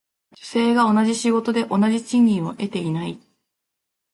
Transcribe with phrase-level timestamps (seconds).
[0.35, 3.19] 女性が同じ仕事で同じ賃金を得ていない。